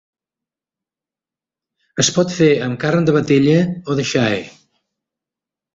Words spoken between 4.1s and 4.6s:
xai.